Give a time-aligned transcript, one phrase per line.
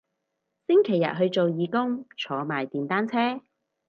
[0.67, 3.43] 星期日去做義工坐埋電單車